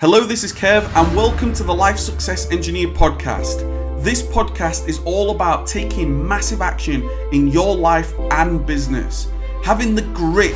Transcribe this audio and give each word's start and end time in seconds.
Hello, 0.00 0.20
this 0.20 0.44
is 0.44 0.52
Kev, 0.52 0.84
and 0.94 1.16
welcome 1.16 1.52
to 1.52 1.64
the 1.64 1.74
Life 1.74 1.98
Success 1.98 2.48
Engineer 2.52 2.86
podcast. 2.86 3.64
This 4.00 4.22
podcast 4.22 4.86
is 4.86 5.00
all 5.00 5.32
about 5.32 5.66
taking 5.66 6.24
massive 6.24 6.62
action 6.62 7.02
in 7.32 7.48
your 7.48 7.74
life 7.74 8.12
and 8.30 8.64
business, 8.64 9.26
having 9.64 9.96
the 9.96 10.02
grit, 10.14 10.54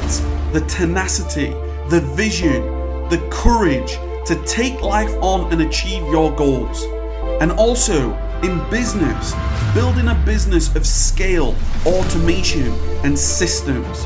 the 0.52 0.64
tenacity, 0.68 1.48
the 1.88 2.00
vision, 2.14 2.62
the 3.08 3.18
courage 3.32 3.94
to 4.26 4.40
take 4.46 4.80
life 4.80 5.12
on 5.20 5.52
and 5.52 5.62
achieve 5.62 6.06
your 6.06 6.30
goals. 6.36 6.84
And 7.42 7.50
also, 7.50 8.12
in 8.44 8.70
business, 8.70 9.34
building 9.74 10.06
a 10.06 10.22
business 10.24 10.72
of 10.76 10.86
scale, 10.86 11.56
automation, 11.84 12.72
and 13.02 13.18
systems. 13.18 14.04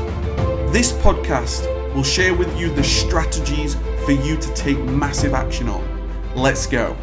This 0.73 0.93
podcast 0.93 1.93
will 1.93 2.01
share 2.01 2.33
with 2.33 2.59
you 2.59 2.73
the 2.73 2.83
strategies 2.83 3.75
for 4.07 4.13
you 4.13 4.37
to 4.37 4.53
take 4.53 4.79
massive 4.85 5.33
action 5.33 5.67
on. 5.67 5.83
Let's 6.33 6.65
go. 6.65 6.95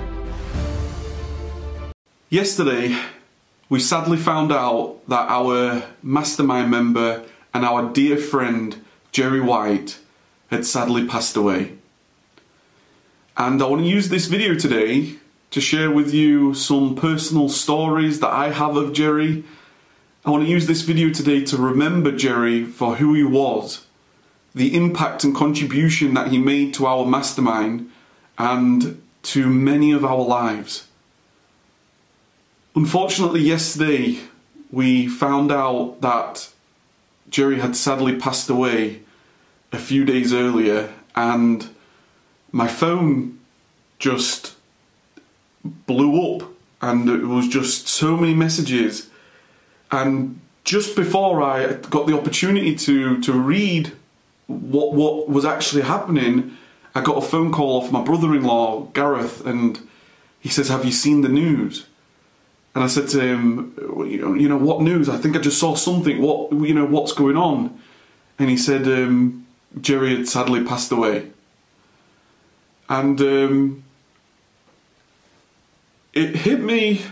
Yesterday, 2.31 2.99
we 3.69 3.79
sadly 3.79 4.17
found 4.17 4.51
out 4.51 5.07
that 5.07 5.29
our 5.29 5.83
mastermind 6.03 6.71
member 6.71 7.23
and 7.53 7.63
our 7.63 7.93
dear 7.93 8.17
friend 8.17 8.83
Jerry 9.13 9.43
White 9.43 9.99
had 10.49 10.65
sadly 10.65 11.07
passed 11.07 11.37
away. 11.37 11.75
And 13.37 13.61
I 13.61 13.67
want 13.67 13.83
to 13.83 13.87
use 13.87 14.09
this 14.09 14.25
video 14.25 14.55
today 14.55 15.17
to 15.51 15.61
share 15.61 15.91
with 15.91 16.15
you 16.15 16.55
some 16.55 16.97
personal 16.97 17.51
stories 17.51 18.21
that 18.21 18.33
I 18.33 18.49
have 18.49 18.79
of 18.79 18.95
Jerry. 18.95 19.45
I 20.25 20.31
want 20.31 20.45
to 20.45 20.51
use 20.51 20.67
this 20.67 20.81
video 20.81 21.11
today 21.11 21.45
to 21.45 21.59
remember 21.59 22.13
Jerry 22.13 22.65
for 22.65 22.97
who 22.97 23.13
he 23.13 23.25
was, 23.25 23.85
the 24.55 24.75
impact 24.75 25.25
and 25.25 25.35
contribution 25.35 26.15
that 26.15 26.29
he 26.29 26.39
made 26.39 26.73
to 26.75 26.87
our 26.87 27.05
mastermind 27.05 27.91
and 28.39 29.03
to 29.23 29.49
many 29.49 29.91
of 29.91 30.05
our 30.05 30.23
lives. 30.23 30.87
Unfortunately, 32.77 33.41
yesterday 33.41 34.21
we 34.71 35.07
found 35.07 35.51
out 35.51 36.01
that 36.01 36.51
Jerry 37.31 37.61
had 37.61 37.75
sadly 37.77 38.17
passed 38.17 38.51
away 38.51 39.01
a 39.73 39.79
few 39.79 40.05
days 40.05 40.33
earlier, 40.33 40.93
and 41.17 41.69
my 42.53 42.69
phone 42.69 43.39
just 43.99 44.55
blew 45.65 46.37
up, 46.37 46.49
and 46.81 47.09
it 47.09 47.27
was 47.27 47.49
just 47.49 47.89
so 47.89 48.17
many 48.17 48.35
messages. 48.35 49.09
And 49.91 50.41
just 50.65 50.95
before 50.95 51.43
I 51.43 51.75
got 51.75 52.07
the 52.07 52.17
opportunity 52.17 52.75
to, 52.77 53.21
to 53.23 53.33
read 53.33 53.93
what 54.47 54.93
what 54.95 55.29
was 55.29 55.45
actually 55.45 55.83
happening, 55.83 56.57
I 56.95 57.01
got 57.01 57.17
a 57.17 57.27
phone 57.27 57.53
call 57.53 57.81
off 57.81 57.93
my 57.93 58.03
brother-in-law 58.03 58.89
Gareth, 58.93 59.45
and 59.47 59.81
he 60.41 60.49
says, 60.49 60.69
"Have 60.69 60.85
you 60.85 60.93
seen 60.93 61.23
the 61.23 61.29
news?" 61.29 61.87
And 62.75 62.83
I 62.83 62.89
said 62.89 63.07
to 63.11 63.21
him, 63.21 63.73
you 64.09 64.49
know, 64.49 64.57
what 64.57 64.81
news? 64.81 65.09
I 65.09 65.17
think 65.17 65.37
I 65.37 65.39
just 65.39 65.61
saw 65.61 65.77
something. 65.77 66.21
What, 66.21 66.51
you 66.51 66.75
know, 66.75 66.85
what's 66.85 67.13
going 67.13 67.37
on? 67.37 67.81
And 68.37 68.51
he 68.51 68.57
said, 68.57 68.89
um, 68.89 69.47
Jerry 69.81 70.17
had 70.17 70.27
sadly 70.27 70.65
passed 70.65 70.91
away. 70.91 71.31
And 72.89 73.21
um, 73.21 73.85
it 76.13 76.37
hit 76.37 76.61
me. 76.61 77.03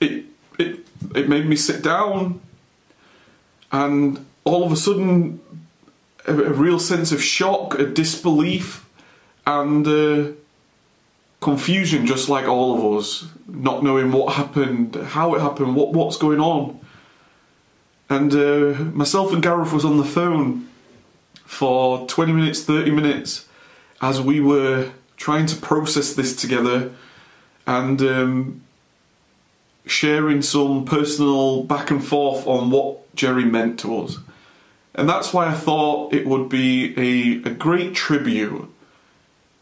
It 0.00 0.24
it 0.58 0.86
it 1.14 1.28
made 1.28 1.46
me 1.46 1.56
sit 1.56 1.82
down, 1.82 2.40
and 3.72 4.24
all 4.44 4.64
of 4.64 4.72
a 4.72 4.76
sudden, 4.76 5.40
a, 6.26 6.32
a 6.32 6.52
real 6.52 6.78
sense 6.78 7.12
of 7.12 7.22
shock, 7.22 7.78
a 7.78 7.86
disbelief, 7.86 8.88
and. 9.46 9.86
Uh, 9.86 10.32
confusion, 11.44 12.06
just 12.06 12.30
like 12.30 12.48
all 12.48 12.74
of 12.74 12.98
us, 12.98 13.26
not 13.46 13.82
knowing 13.82 14.10
what 14.10 14.32
happened, 14.32 14.96
how 14.96 15.34
it 15.34 15.40
happened, 15.42 15.76
what 15.76 15.92
what's 15.92 16.16
going 16.16 16.40
on. 16.40 16.80
And 18.08 18.32
uh, 18.34 18.82
myself 18.94 19.30
and 19.32 19.42
Gareth 19.42 19.72
was 19.72 19.84
on 19.84 19.98
the 19.98 20.04
phone 20.04 20.68
for 21.44 22.06
20 22.06 22.32
minutes, 22.32 22.62
30 22.64 22.90
minutes, 22.90 23.46
as 24.00 24.20
we 24.22 24.40
were 24.40 24.90
trying 25.18 25.44
to 25.46 25.56
process 25.56 26.14
this 26.14 26.34
together 26.34 26.90
and 27.66 28.00
um, 28.00 28.62
sharing 29.86 30.40
some 30.40 30.84
personal 30.86 31.62
back 31.62 31.90
and 31.90 32.02
forth 32.02 32.46
on 32.46 32.70
what 32.70 33.14
Jerry 33.14 33.44
meant 33.44 33.78
to 33.80 33.98
us. 33.98 34.18
And 34.94 35.08
that's 35.08 35.32
why 35.32 35.46
I 35.46 35.54
thought 35.54 36.12
it 36.12 36.26
would 36.26 36.48
be 36.48 36.94
a, 36.96 37.48
a 37.48 37.52
great 37.52 37.94
tribute 37.94 38.70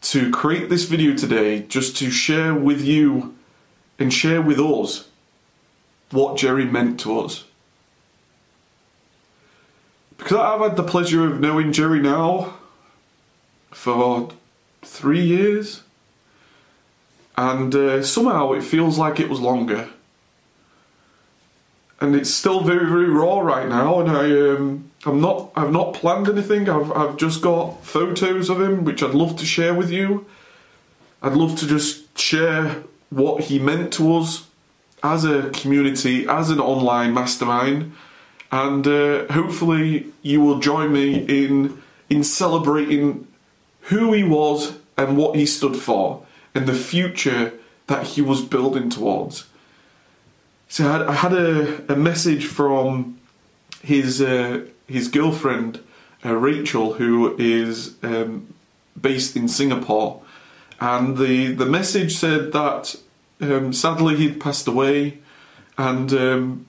to 0.01 0.29
create 0.31 0.69
this 0.69 0.83
video 0.83 1.15
today 1.15 1.63
just 1.63 1.97
to 1.97 2.11
share 2.11 2.53
with 2.53 2.81
you 2.81 3.35
and 3.97 4.13
share 4.13 4.41
with 4.41 4.59
us 4.59 5.09
what 6.11 6.37
Jerry 6.37 6.65
meant 6.65 6.99
to 7.01 7.19
us. 7.19 7.45
Because 10.17 10.37
I've 10.37 10.61
had 10.61 10.77
the 10.77 10.83
pleasure 10.83 11.25
of 11.25 11.39
knowing 11.39 11.73
Jerry 11.73 11.99
now 11.99 12.53
for 13.71 14.29
three 14.83 15.23
years, 15.23 15.81
and 17.35 17.73
uh, 17.73 18.03
somehow 18.03 18.51
it 18.51 18.63
feels 18.63 18.99
like 18.99 19.19
it 19.19 19.29
was 19.29 19.39
longer. 19.39 19.89
And 21.99 22.15
it's 22.15 22.31
still 22.31 22.61
very, 22.61 22.85
very 22.85 23.09
raw 23.09 23.39
right 23.39 23.67
now, 23.67 23.99
and 23.99 24.11
I 24.11 24.55
um, 24.55 24.82
I'm 25.05 25.19
not 25.19 25.51
I've 25.55 25.71
not 25.71 25.93
planned 25.93 26.29
anything. 26.29 26.69
I've 26.69 26.91
I've 26.91 27.17
just 27.17 27.41
got 27.41 27.83
photos 27.83 28.49
of 28.49 28.61
him 28.61 28.85
which 28.85 29.03
I'd 29.03 29.13
love 29.13 29.35
to 29.37 29.45
share 29.45 29.73
with 29.73 29.91
you. 29.91 30.25
I'd 31.21 31.33
love 31.33 31.57
to 31.59 31.67
just 31.67 32.17
share 32.17 32.83
what 33.09 33.45
he 33.45 33.59
meant 33.59 33.93
to 33.93 34.15
us 34.15 34.47
as 35.01 35.25
a 35.25 35.49
community, 35.51 36.27
as 36.27 36.49
an 36.49 36.59
online 36.59 37.13
mastermind, 37.13 37.93
and 38.51 38.87
uh, 38.87 39.25
hopefully 39.31 40.07
you 40.21 40.41
will 40.41 40.59
join 40.59 40.93
me 40.93 41.25
in 41.27 41.81
in 42.09 42.23
celebrating 42.23 43.27
who 43.83 44.13
he 44.13 44.23
was 44.23 44.77
and 44.97 45.17
what 45.17 45.35
he 45.35 45.45
stood 45.45 45.75
for 45.75 46.25
and 46.55 46.67
the 46.67 46.73
future 46.73 47.53
that 47.87 48.07
he 48.07 48.21
was 48.21 48.41
building 48.41 48.89
towards. 48.89 49.45
So 50.69 50.87
I 50.87 50.91
had, 50.91 51.01
I 51.01 51.13
had 51.13 51.33
a, 51.33 51.93
a 51.93 51.95
message 51.95 52.45
from 52.45 53.19
his 53.81 54.21
uh, 54.21 54.65
his 54.87 55.07
girlfriend 55.07 55.79
uh, 56.25 56.35
Rachel, 56.35 56.93
who 56.93 57.35
is 57.37 57.95
um, 58.03 58.53
based 58.99 59.35
in 59.35 59.47
Singapore, 59.47 60.21
and 60.79 61.17
the 61.17 61.53
the 61.53 61.65
message 61.65 62.15
said 62.15 62.51
that 62.53 62.95
um, 63.41 63.73
sadly 63.73 64.15
he'd 64.15 64.39
passed 64.39 64.67
away, 64.67 65.19
and 65.77 66.13
um, 66.13 66.65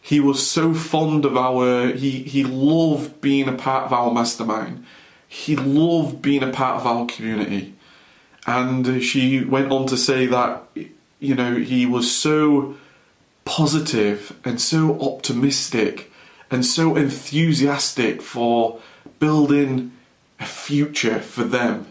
he 0.00 0.20
was 0.20 0.46
so 0.46 0.74
fond 0.74 1.24
of 1.24 1.36
our 1.36 1.88
he 1.92 2.22
he 2.22 2.42
loved 2.44 3.20
being 3.20 3.48
a 3.48 3.52
part 3.52 3.84
of 3.84 3.92
our 3.92 4.12
mastermind. 4.12 4.84
He 5.28 5.54
loved 5.54 6.20
being 6.20 6.42
a 6.42 6.50
part 6.50 6.80
of 6.80 6.86
our 6.86 7.06
community, 7.06 7.74
and 8.46 9.02
she 9.02 9.44
went 9.44 9.70
on 9.70 9.86
to 9.86 9.96
say 9.96 10.26
that 10.26 10.64
you 11.20 11.34
know 11.34 11.56
he 11.56 11.86
was 11.86 12.10
so 12.12 12.76
positive 13.44 14.36
and 14.44 14.60
so 14.60 15.00
optimistic 15.00 16.09
and 16.50 16.64
so 16.66 16.96
enthusiastic 16.96 18.20
for 18.20 18.80
building 19.18 19.92
a 20.38 20.46
future 20.46 21.20
for 21.20 21.44
them. 21.44 21.86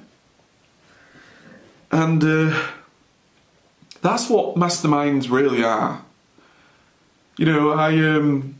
And 1.91 2.23
uh, 2.23 2.67
that's 4.01 4.29
what 4.29 4.55
masterminds 4.55 5.29
really 5.29 5.63
are. 5.63 6.03
You 7.37 7.45
know, 7.45 7.71
I 7.71 7.97
um, 7.97 8.55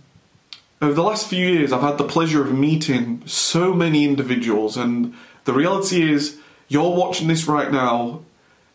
over 0.82 0.94
the 0.94 1.04
last 1.04 1.28
few 1.28 1.46
years, 1.46 1.74
I've 1.74 1.82
had 1.82 1.98
the 1.98 2.08
pleasure 2.08 2.42
of 2.42 2.54
meeting 2.54 3.22
so 3.26 3.74
many 3.74 4.06
individuals, 4.06 4.78
and 4.78 5.14
the 5.44 5.54
reality 5.54 6.10
is, 6.10 6.40
you're 6.70 6.96
watching 6.96 7.28
this 7.28 7.48
right 7.48 7.72
now. 7.72 8.22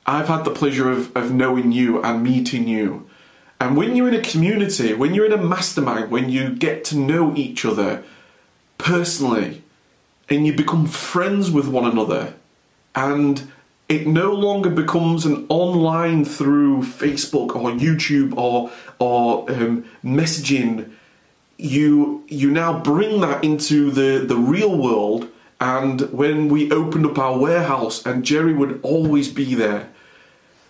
I've 0.05 0.29
had 0.29 0.45
the 0.45 0.51
pleasure 0.51 0.91
of, 0.91 1.17
of 1.17 1.33
knowing 1.33 1.73
you 1.73 2.03
and 2.03 2.23
meeting 2.23 2.69
you. 2.69 3.09
And 3.65 3.79
when 3.79 3.97
you're 3.97 4.09
in 4.09 4.15
a 4.15 4.21
community, 4.21 4.93
when 4.93 5.15
you're 5.15 5.25
in 5.25 5.33
a 5.33 5.39
mastermind, 5.39 6.11
when 6.11 6.29
you 6.29 6.51
get 6.51 6.85
to 6.85 6.99
know 6.99 7.35
each 7.35 7.65
other 7.65 8.05
personally 8.77 9.63
and 10.29 10.47
you 10.47 10.53
become 10.53 10.87
friends 10.87 11.51
with 11.51 11.67
one 11.67 11.91
another, 11.91 12.35
and 12.95 13.51
it 13.89 14.07
no 14.07 14.35
longer 14.35 14.69
becomes 14.69 15.25
an 15.25 15.47
online 15.49 16.27
through 16.27 16.83
Facebook 16.83 17.57
or 17.57 17.71
YouTube 17.71 18.37
or 18.37 18.71
or 18.99 19.51
um, 19.51 19.87
messaging. 20.05 20.91
You 21.57 22.23
you 22.29 22.51
now 22.51 22.83
bring 22.83 23.23
that 23.23 23.43
into 23.43 23.91
the 23.91 24.27
the 24.27 24.37
real 24.37 24.77
world. 24.77 25.31
And 25.59 26.03
when 26.13 26.51
we 26.51 26.71
opened 26.71 27.07
up 27.07 27.19
our 27.19 27.39
warehouse, 27.39 28.05
and 28.05 28.27
Jerry 28.27 28.53
would 28.53 28.81
always 28.83 29.31
be 29.31 29.55
there, 29.55 29.89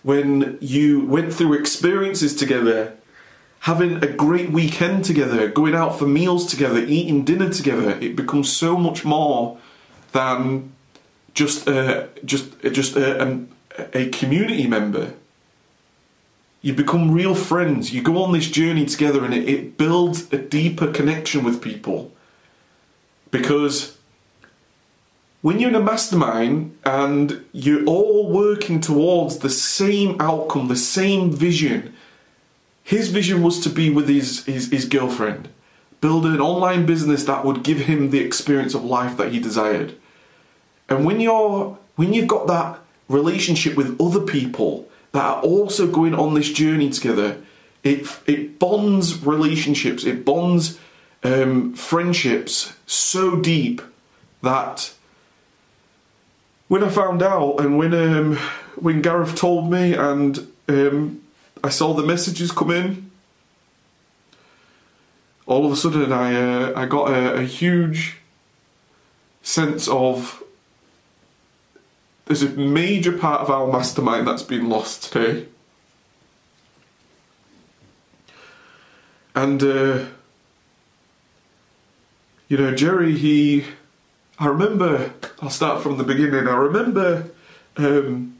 when 0.05 0.59
you 0.61 1.03
went 1.03 1.33
through 1.33 1.53
experiences 1.53 2.35
together, 2.35 2.95
having 3.61 4.03
a 4.03 4.07
great 4.07 4.51
weekend 4.51 5.03
together, 5.03 5.47
going 5.49 5.73
out 5.73 5.97
for 5.97 6.05
meals 6.05 6.45
together, 6.45 6.77
eating 6.77 7.25
dinner 7.25 7.49
together, 7.49 7.97
it 7.99 8.15
becomes 8.15 8.53
so 8.53 8.77
much 8.77 9.03
more 9.03 9.57
than 10.11 10.71
just 11.33 11.67
just 12.23 12.61
just 12.71 12.95
um, 12.95 13.49
a 13.93 14.09
community 14.09 14.67
member. 14.67 15.13
You 16.61 16.73
become 16.73 17.09
real 17.11 17.33
friends. 17.33 17.91
You 17.91 18.03
go 18.03 18.21
on 18.23 18.31
this 18.31 18.49
journey 18.49 18.85
together, 18.85 19.25
and 19.25 19.33
it, 19.33 19.49
it 19.49 19.75
builds 19.75 20.31
a 20.31 20.37
deeper 20.37 20.91
connection 20.91 21.43
with 21.43 21.63
people. 21.63 22.11
Because 23.31 23.97
when 25.45 25.59
you're 25.59 25.69
in 25.69 25.75
a 25.75 25.79
mastermind 25.79 26.75
and 26.85 27.45
you're 27.51 27.85
all 27.85 28.27
working 28.31 28.81
towards 28.81 29.37
the 29.37 29.49
same 29.51 30.19
outcome, 30.19 30.69
the 30.69 30.75
same 30.75 31.31
vision, 31.31 31.93
his 32.81 33.09
vision 33.09 33.43
was 33.43 33.59
to 33.59 33.69
be 33.69 33.91
with 33.91 34.09
his, 34.09 34.43
his, 34.45 34.71
his 34.71 34.85
girlfriend, 34.85 35.47
build 36.01 36.25
an 36.25 36.41
online 36.41 36.87
business 36.87 37.25
that 37.25 37.45
would 37.45 37.61
give 37.61 37.81
him 37.81 38.09
the 38.09 38.21
experience 38.21 38.73
of 38.73 38.83
life 38.83 39.17
that 39.17 39.31
he 39.31 39.39
desired. 39.39 39.93
And 40.89 41.05
when 41.05 41.19
you're 41.19 41.77
when 41.95 42.11
you've 42.11 42.27
got 42.27 42.47
that 42.47 42.79
relationship 43.07 43.77
with 43.77 44.01
other 44.01 44.21
people 44.21 44.89
that 45.11 45.23
are 45.23 45.43
also 45.43 45.85
going 45.85 46.15
on 46.15 46.33
this 46.33 46.51
journey 46.51 46.89
together, 46.89 47.37
it 47.83 48.07
it 48.25 48.57
bonds 48.57 49.23
relationships, 49.23 50.05
it 50.05 50.25
bonds 50.25 50.79
um, 51.23 51.75
friendships 51.75 52.73
so 52.87 53.35
deep 53.35 53.83
that 54.41 54.94
when 56.67 56.83
I 56.83 56.89
found 56.89 57.21
out 57.21 57.59
and 57.59 57.77
when 57.77 57.93
um, 57.93 58.37
when 58.75 59.01
Gareth 59.01 59.35
told 59.35 59.71
me 59.71 59.93
and 59.93 60.47
um, 60.67 61.21
I 61.63 61.69
saw 61.69 61.93
the 61.93 62.03
messages 62.03 62.51
come 62.51 62.71
in, 62.71 63.11
all 65.45 65.65
of 65.65 65.71
a 65.71 65.75
sudden 65.75 66.11
I 66.11 66.35
uh, 66.35 66.73
I 66.75 66.85
got 66.85 67.09
a, 67.09 67.35
a 67.35 67.43
huge 67.43 68.17
sense 69.41 69.87
of 69.87 70.43
there's 72.25 72.41
a 72.41 72.49
major 72.49 73.15
part 73.17 73.41
of 73.41 73.49
our 73.49 73.71
mastermind 73.71 74.27
that's 74.27 74.43
been 74.43 74.67
lost 74.67 75.13
today. 75.13 75.45
And, 79.35 79.61
uh, 79.61 80.05
you 82.47 82.57
know, 82.57 82.73
Jerry, 82.73 83.15
he. 83.17 83.65
I 84.37 84.47
remember, 84.47 85.13
I'll 85.41 85.49
start 85.49 85.81
from 85.81 85.97
the 85.97 86.03
beginning. 86.03 86.47
I 86.47 86.55
remember 86.55 87.29
um, 87.77 88.37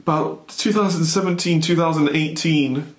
about 0.00 0.48
2017, 0.48 1.62
2018, 1.62 2.94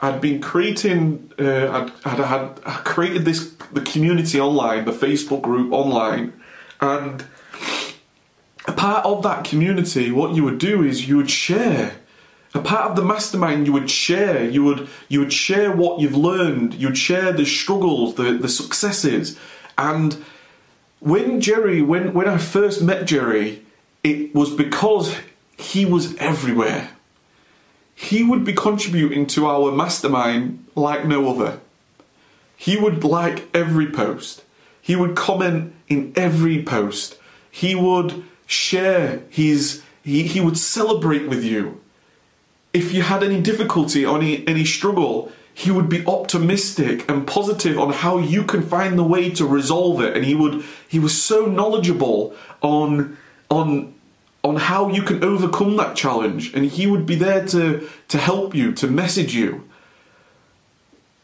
I'd 0.00 0.20
been 0.20 0.40
creating, 0.42 1.32
uh, 1.38 1.44
I'd, 1.44 1.92
I'd, 2.04 2.24
had 2.24 2.60
I 2.66 2.80
created 2.84 3.24
this, 3.24 3.54
the 3.72 3.80
community 3.80 4.38
online, 4.38 4.84
the 4.84 4.92
Facebook 4.92 5.40
group 5.40 5.72
online, 5.72 6.34
and 6.80 7.24
a 8.66 8.72
part 8.72 9.06
of 9.06 9.22
that 9.22 9.44
community, 9.44 10.10
what 10.10 10.34
you 10.34 10.44
would 10.44 10.58
do 10.58 10.82
is 10.82 11.08
you 11.08 11.16
would 11.16 11.30
share. 11.30 11.94
A 12.52 12.60
part 12.60 12.90
of 12.90 12.96
the 12.96 13.02
mastermind 13.02 13.66
you 13.66 13.72
would 13.72 13.90
share. 13.90 14.48
You 14.48 14.62
would 14.64 14.88
you 15.08 15.18
would 15.20 15.32
share 15.32 15.72
what 15.72 16.00
you've 16.00 16.16
learned. 16.16 16.74
You'd 16.74 16.96
share 16.96 17.32
the 17.32 17.44
struggles, 17.44 18.14
the, 18.14 18.34
the 18.34 18.48
successes. 18.48 19.36
And 19.76 20.24
when 21.00 21.40
Jerry, 21.40 21.82
when, 21.82 22.12
when 22.14 22.28
I 22.28 22.38
first 22.38 22.82
met 22.82 23.06
Jerry, 23.06 23.64
it 24.02 24.34
was 24.34 24.50
because 24.50 25.16
he 25.58 25.84
was 25.84 26.16
everywhere. 26.16 26.90
He 27.94 28.24
would 28.24 28.44
be 28.44 28.52
contributing 28.52 29.26
to 29.28 29.46
our 29.46 29.70
mastermind 29.70 30.66
like 30.74 31.06
no 31.06 31.30
other. 31.30 31.60
He 32.56 32.76
would 32.76 33.04
like 33.04 33.48
every 33.54 33.90
post. 33.90 34.42
He 34.80 34.96
would 34.96 35.16
comment 35.16 35.74
in 35.88 36.12
every 36.16 36.62
post. 36.62 37.18
He 37.50 37.74
would 37.74 38.24
share 38.46 39.22
his 39.30 39.82
he, 40.02 40.24
he 40.24 40.40
would 40.40 40.58
celebrate 40.58 41.28
with 41.28 41.42
you 41.42 41.80
if 42.74 42.92
you 42.92 43.02
had 43.02 43.22
any 43.22 43.40
difficulty 43.40 44.04
or 44.04 44.18
any, 44.18 44.46
any 44.46 44.64
struggle 44.64 45.32
he 45.56 45.70
would 45.70 45.88
be 45.88 46.04
optimistic 46.04 47.08
and 47.08 47.26
positive 47.26 47.78
on 47.78 47.92
how 47.92 48.18
you 48.18 48.42
can 48.42 48.60
find 48.60 48.98
the 48.98 49.04
way 49.04 49.30
to 49.30 49.46
resolve 49.46 50.00
it. 50.00 50.16
And 50.16 50.26
he 50.26 50.34
would 50.34 50.64
he 50.88 50.98
was 50.98 51.20
so 51.20 51.46
knowledgeable 51.46 52.34
on 52.60 53.16
on 53.48 53.94
on 54.42 54.56
how 54.56 54.90
you 54.90 55.02
can 55.02 55.22
overcome 55.22 55.76
that 55.76 55.94
challenge. 55.94 56.52
And 56.54 56.66
he 56.66 56.88
would 56.88 57.06
be 57.06 57.14
there 57.14 57.46
to 57.46 57.88
to 58.08 58.18
help 58.18 58.52
you 58.54 58.72
to 58.72 58.88
message 58.88 59.32
you. 59.32 59.68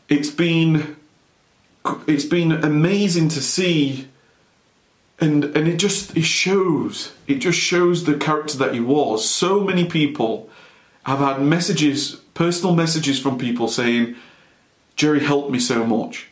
It's 0.09 0.31
been 0.31 0.97
it's 2.07 2.25
been 2.25 2.53
amazing 2.53 3.29
to 3.31 3.43
see. 3.43 4.07
And 5.21 5.45
and 5.57 5.67
it 5.67 5.79
just 5.79 6.17
it 6.17 6.25
shows. 6.25 7.13
It 7.27 7.41
just 7.41 7.59
shows 7.59 8.05
the 8.05 8.15
character 8.15 8.57
that 8.59 8.75
he 8.75 8.81
was. 8.81 9.29
So 9.29 9.61
many 9.61 9.87
people 9.87 10.49
have 11.05 11.19
had 11.19 11.41
messages 11.41 12.17
personal 12.35 12.75
messages 12.75 13.19
from 13.19 13.39
people 13.39 13.69
saying 13.69 14.17
jerry 14.97 15.21
helped 15.21 15.51
me 15.51 15.59
so 15.59 15.85
much. 15.85 16.29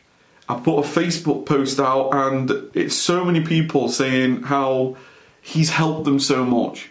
I 0.49 0.55
put 0.55 0.79
a 0.79 0.89
facebook 0.89 1.47
post 1.47 1.79
out 1.79 2.11
and 2.13 2.51
it's 2.75 2.95
so 2.95 3.25
many 3.25 3.45
people 3.45 3.89
saying 3.89 4.45
how 4.45 4.97
he's 5.41 5.71
helped 5.71 6.05
them 6.05 6.21
so 6.21 6.45
much 6.45 6.91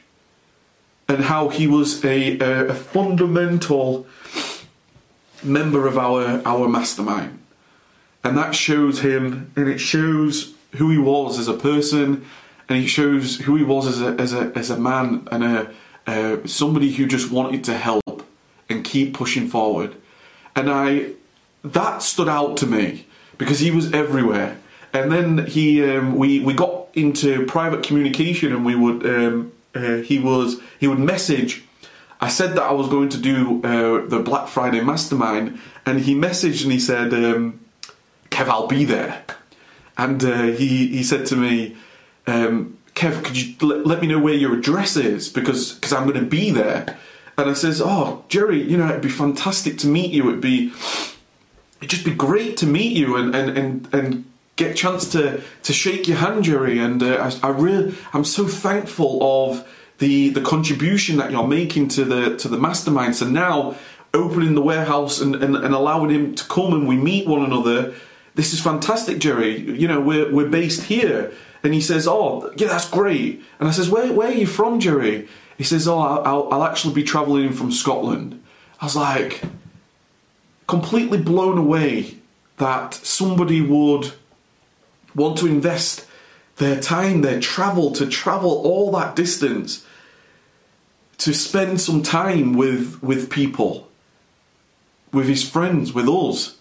and 1.07 1.23
how 1.23 1.49
he 1.49 1.67
was 1.67 2.03
a, 2.03 2.37
a, 2.39 2.67
a 2.67 2.73
fundamental 2.73 4.05
member 5.43 5.87
of 5.87 5.97
our 5.97 6.41
our 6.45 6.67
mastermind. 6.67 7.39
And 8.23 8.37
that 8.37 8.55
shows 8.55 9.01
him 9.01 9.51
and 9.55 9.69
it 9.69 9.79
shows 9.79 10.53
who 10.75 10.89
he 10.89 10.97
was 10.97 11.39
as 11.39 11.47
a 11.47 11.53
person, 11.53 12.25
and 12.67 12.79
he 12.79 12.87
shows 12.87 13.37
who 13.41 13.55
he 13.55 13.63
was 13.63 13.87
as 13.87 14.01
a 14.01 14.21
as 14.21 14.33
a 14.33 14.51
as 14.55 14.69
a 14.69 14.77
man 14.77 15.27
and 15.31 15.43
a 15.43 15.71
uh, 16.07 16.37
somebody 16.45 16.91
who 16.93 17.05
just 17.05 17.31
wanted 17.31 17.63
to 17.65 17.77
help 17.77 18.25
and 18.69 18.83
keep 18.83 19.13
pushing 19.13 19.47
forward. 19.47 19.95
And 20.55 20.69
I 20.69 21.11
that 21.63 22.01
stood 22.01 22.29
out 22.29 22.57
to 22.57 22.65
me 22.65 23.05
because 23.37 23.59
he 23.59 23.71
was 23.71 23.93
everywhere. 23.93 24.57
And 24.93 25.11
then 25.11 25.45
he 25.45 25.83
um, 25.83 26.15
we 26.15 26.39
we 26.39 26.53
got 26.53 26.87
into 26.93 27.45
private 27.45 27.83
communication, 27.83 28.53
and 28.53 28.65
we 28.65 28.75
would 28.75 29.05
um, 29.05 29.51
uh, 29.75 29.97
he 29.97 30.17
was 30.17 30.59
he 30.79 30.87
would 30.87 30.99
message. 30.99 31.63
I 32.19 32.29
said 32.29 32.55
that 32.55 32.63
I 32.63 32.71
was 32.71 32.89
going 32.89 33.09
to 33.09 33.19
do 33.19 33.61
uh, 33.63 34.07
the 34.07 34.19
Black 34.19 34.47
Friday 34.47 34.81
Mastermind, 34.81 35.59
and 35.85 35.99
he 35.99 36.15
messaged 36.15 36.63
and 36.63 36.71
he 36.71 36.79
said, 36.79 37.13
um, 37.13 37.59
"Kev, 38.31 38.47
I'll 38.47 38.67
be 38.67 38.85
there." 38.85 39.23
and 39.97 40.23
uh, 40.23 40.43
he 40.43 40.87
he 40.87 41.03
said 41.03 41.25
to 41.27 41.35
me, 41.35 41.75
um, 42.27 42.77
"Kev, 42.97 43.23
could 43.23 43.37
you 43.37 43.55
l- 43.61 43.83
let 43.91 44.01
me 44.01 44.07
know 44.07 44.19
where 44.19 44.33
your 44.33 44.53
address 44.59 44.97
is 44.97 45.29
because 45.29 45.73
because 45.73 45.93
I'm 45.93 46.07
going 46.09 46.23
to 46.25 46.29
be 46.39 46.51
there." 46.51 46.97
And 47.37 47.49
I 47.49 47.53
says, 47.53 47.81
"Oh, 47.83 48.23
Jerry, 48.27 48.61
you 48.69 48.77
know 48.77 48.89
it'd 48.89 49.01
be 49.01 49.09
fantastic 49.25 49.77
to 49.79 49.87
meet 49.87 50.11
you. 50.11 50.27
It'd 50.29 50.41
be 50.41 50.73
it'd 51.79 51.89
just 51.89 52.05
be 52.05 52.13
great 52.13 52.57
to 52.57 52.65
meet 52.65 52.93
you 53.01 53.15
and 53.15 53.35
and 53.35 53.57
and." 53.57 53.93
and 53.93 54.25
get 54.57 54.71
a 54.71 54.73
chance 54.73 55.03
to 55.11 55.39
to 55.61 55.71
shake 55.71 56.07
your 56.07 56.17
hand, 56.17 56.43
Jerry, 56.43 56.79
and 56.79 57.01
uh, 57.03 57.31
I, 57.43 57.47
I 57.47 57.51
really 57.51 57.95
I'm 58.11 58.25
so 58.25 58.47
thankful 58.47 59.11
of 59.21 59.63
the 59.99 60.29
the 60.29 60.41
contribution 60.41 61.17
that 61.17 61.29
you're 61.31 61.47
making 61.47 61.89
to 61.89 62.03
the 62.03 62.35
to 62.37 62.47
the 62.47 62.57
mastermind. 62.57 63.15
So 63.15 63.27
now 63.27 63.75
opening 64.13 64.55
the 64.55 64.61
warehouse 64.61 65.21
and, 65.21 65.35
and, 65.35 65.55
and 65.55 65.73
allowing 65.73 66.09
him 66.09 66.33
to 66.33 66.43
come 66.45 66.73
and 66.73 66.87
we 66.87 66.95
meet 66.95 67.27
one 67.27 67.43
another 67.43 67.93
this 68.37 68.53
is 68.53 68.61
fantastic, 68.61 69.17
Jerry. 69.17 69.59
You 69.59 69.87
know, 69.87 69.99
we're, 69.99 70.31
we're 70.31 70.47
based 70.47 70.83
here. 70.83 71.33
And 71.63 71.73
he 71.73 71.81
says, 71.81 72.07
oh, 72.07 72.53
yeah, 72.55 72.67
that's 72.67 72.87
great. 72.87 73.43
And 73.59 73.67
I 73.67 73.71
says, 73.71 73.89
where, 73.89 74.13
where 74.13 74.27
are 74.27 74.33
you 74.33 74.45
from, 74.45 74.79
Jerry? 74.79 75.27
He 75.57 75.63
says, 75.63 75.87
oh, 75.87 75.97
I'll, 75.97 76.47
I'll 76.53 76.63
actually 76.63 76.93
be 76.93 77.03
travelling 77.03 77.51
from 77.51 77.71
Scotland. 77.71 78.41
I 78.79 78.85
was 78.85 78.95
like, 78.95 79.41
completely 80.67 81.17
blown 81.17 81.57
away 81.57 82.19
that 82.57 82.93
somebody 82.93 83.59
would 83.59 84.13
want 85.15 85.39
to 85.39 85.47
invest 85.47 86.05
their 86.57 86.79
time, 86.79 87.23
their 87.23 87.39
travel, 87.39 87.91
to 87.93 88.05
travel 88.05 88.51
all 88.51 88.91
that 88.91 89.15
distance, 89.15 89.83
to 91.17 91.33
spend 91.33 91.81
some 91.81 92.03
time 92.03 92.53
with, 92.53 93.01
with 93.01 93.31
people, 93.31 93.89
with 95.11 95.27
his 95.27 95.47
friends, 95.49 95.91
with 95.91 96.07
us 96.07 96.56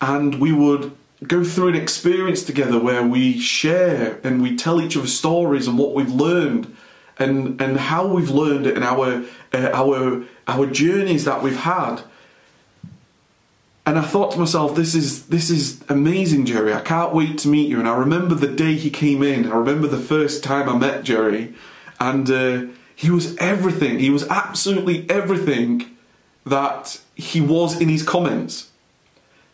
and 0.00 0.40
we 0.40 0.52
would 0.52 0.96
go 1.26 1.44
through 1.44 1.68
an 1.68 1.74
experience 1.74 2.42
together 2.42 2.78
where 2.78 3.02
we 3.02 3.38
share 3.38 4.18
and 4.24 4.40
we 4.40 4.56
tell 4.56 4.80
each 4.80 4.96
other 4.96 5.06
stories 5.06 5.68
and 5.68 5.78
what 5.78 5.94
we've 5.94 6.10
learned 6.10 6.74
and 7.18 7.60
and 7.60 7.76
how 7.76 8.06
we've 8.06 8.30
learned 8.30 8.66
it 8.66 8.74
and 8.74 8.84
our 8.84 9.22
uh, 9.52 9.70
our 9.74 10.24
our 10.48 10.66
journeys 10.66 11.24
that 11.24 11.42
we've 11.42 11.58
had. 11.58 12.02
And 13.86 13.98
I 13.98 14.02
thought 14.02 14.32
to 14.32 14.38
myself 14.38 14.74
this 14.74 14.94
is 14.94 15.26
this 15.26 15.50
is 15.50 15.82
amazing 15.88 16.46
Jerry. 16.46 16.72
I 16.72 16.80
can't 16.80 17.14
wait 17.14 17.38
to 17.38 17.48
meet 17.48 17.68
you. 17.68 17.78
And 17.78 17.88
I 17.88 17.96
remember 17.96 18.34
the 18.34 18.48
day 18.48 18.74
he 18.74 18.90
came 18.90 19.22
in. 19.22 19.50
I 19.50 19.56
remember 19.56 19.86
the 19.86 19.98
first 19.98 20.42
time 20.42 20.68
I 20.68 20.76
met 20.76 21.04
Jerry. 21.04 21.54
And 21.98 22.30
uh, 22.30 22.72
he 22.96 23.10
was 23.10 23.36
everything. 23.36 23.98
He 23.98 24.08
was 24.08 24.26
absolutely 24.28 25.08
everything 25.10 25.96
that 26.46 27.00
he 27.14 27.42
was 27.42 27.78
in 27.78 27.90
his 27.90 28.02
comments 28.02 28.69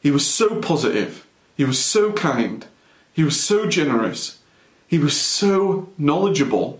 he 0.06 0.12
was 0.12 0.24
so 0.24 0.60
positive. 0.60 1.26
He 1.56 1.64
was 1.64 1.84
so 1.84 2.12
kind. 2.12 2.64
He 3.12 3.24
was 3.24 3.42
so 3.42 3.66
generous. 3.66 4.38
He 4.86 4.98
was 5.00 5.20
so 5.20 5.88
knowledgeable. 5.98 6.78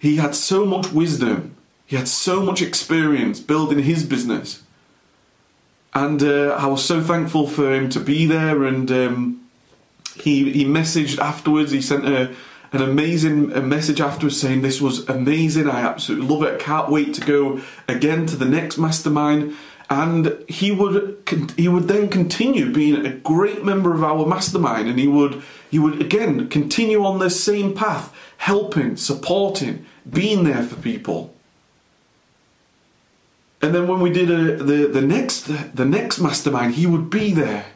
He 0.00 0.16
had 0.16 0.34
so 0.34 0.66
much 0.66 0.90
wisdom. 0.90 1.54
He 1.86 1.94
had 1.94 2.08
so 2.08 2.42
much 2.42 2.60
experience 2.60 3.38
building 3.38 3.84
his 3.84 4.02
business. 4.02 4.64
And 5.94 6.20
uh, 6.24 6.56
I 6.58 6.66
was 6.66 6.84
so 6.84 7.00
thankful 7.00 7.46
for 7.46 7.72
him 7.72 7.88
to 7.90 8.00
be 8.00 8.26
there. 8.26 8.64
And 8.64 8.90
um, 8.90 9.48
he, 10.16 10.50
he 10.50 10.64
messaged 10.64 11.20
afterwards, 11.20 11.70
he 11.70 11.80
sent 11.80 12.04
a, 12.04 12.34
an 12.72 12.82
amazing 12.82 13.52
a 13.52 13.62
message 13.62 14.00
afterwards 14.00 14.40
saying, 14.40 14.62
This 14.62 14.80
was 14.80 15.08
amazing. 15.08 15.70
I 15.70 15.82
absolutely 15.82 16.26
love 16.26 16.42
it. 16.42 16.54
I 16.60 16.64
can't 16.64 16.90
wait 16.90 17.14
to 17.14 17.20
go 17.20 17.60
again 17.86 18.26
to 18.26 18.34
the 18.34 18.44
next 18.44 18.76
mastermind 18.76 19.56
and 19.90 20.44
he 20.48 20.70
would 20.70 21.16
he 21.56 21.66
would 21.68 21.88
then 21.88 22.08
continue 22.08 22.72
being 22.72 23.06
a 23.06 23.12
great 23.12 23.64
member 23.64 23.94
of 23.94 24.04
our 24.04 24.26
mastermind 24.26 24.88
and 24.88 24.98
he 24.98 25.08
would 25.08 25.42
he 25.70 25.78
would 25.78 26.00
again 26.00 26.48
continue 26.48 27.04
on 27.04 27.18
the 27.18 27.30
same 27.30 27.74
path 27.74 28.14
helping 28.38 28.96
supporting 28.96 29.86
being 30.08 30.44
there 30.44 30.62
for 30.62 30.76
people. 30.76 31.34
And 33.60 33.74
then 33.74 33.88
when 33.88 34.00
we 34.00 34.10
did 34.10 34.30
a, 34.30 34.56
the 34.62 34.86
the 34.86 35.00
next 35.00 35.42
the 35.74 35.84
next 35.84 36.18
mastermind 36.20 36.74
he 36.74 36.86
would 36.86 37.08
be 37.08 37.32
there. 37.32 37.66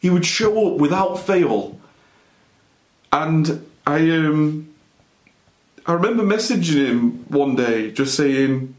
He 0.00 0.10
would 0.10 0.26
show 0.26 0.72
up 0.72 0.80
without 0.80 1.16
fail. 1.16 1.78
And 3.12 3.66
i 3.86 3.98
um 4.10 4.68
i 5.86 5.92
remember 5.92 6.22
messaging 6.22 6.86
him 6.86 7.24
one 7.28 7.56
day 7.56 7.90
just 7.90 8.14
saying 8.14 8.74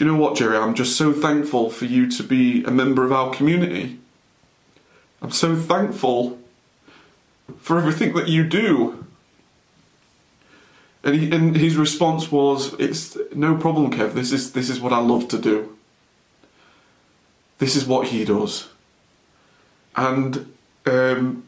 you 0.00 0.06
know 0.06 0.16
what, 0.16 0.34
Jerry? 0.34 0.56
I'm 0.56 0.74
just 0.74 0.96
so 0.96 1.12
thankful 1.12 1.68
for 1.68 1.84
you 1.84 2.10
to 2.10 2.22
be 2.22 2.64
a 2.64 2.70
member 2.70 3.04
of 3.04 3.12
our 3.12 3.30
community. 3.34 3.98
I'm 5.20 5.30
so 5.30 5.54
thankful 5.54 6.38
for 7.58 7.76
everything 7.76 8.14
that 8.14 8.26
you 8.26 8.44
do. 8.44 9.04
And, 11.04 11.14
he, 11.14 11.30
and 11.30 11.54
his 11.54 11.76
response 11.76 12.32
was, 12.32 12.72
"It's 12.78 13.16
no 13.34 13.56
problem, 13.56 13.92
Kev. 13.92 14.14
This 14.14 14.32
is 14.32 14.52
this 14.52 14.70
is 14.70 14.80
what 14.80 14.92
I 14.92 15.00
love 15.00 15.28
to 15.28 15.38
do. 15.38 15.76
This 17.58 17.76
is 17.76 17.86
what 17.86 18.08
he 18.08 18.24
does." 18.24 18.68
And 19.96 20.50
um, 20.86 21.44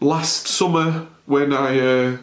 last 0.00 0.46
summer, 0.46 1.08
when 1.26 1.52
I 1.52 1.80
uh, 1.80 2.16